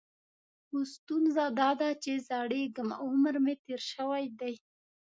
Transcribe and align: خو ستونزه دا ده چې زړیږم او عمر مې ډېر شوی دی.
خو 0.65 0.77
ستونزه 0.95 1.43
دا 1.59 1.69
ده 1.81 1.89
چې 2.03 2.11
زړیږم 2.29 2.89
او 2.99 3.05
عمر 3.13 3.35
مې 3.43 3.53
ډېر 3.65 3.81
شوی 3.93 4.23
دی. 4.39 4.53